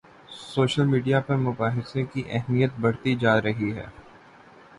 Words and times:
Social 0.31 0.85
media 0.85 1.19
پر 1.19 1.35
مباحثے 1.37 2.03
کی 2.03 2.23
اہمیت 2.29 2.71
بڑھتی 2.79 3.15
جا 3.15 3.39
رہی 3.41 3.71
ہے۔ 3.73 3.85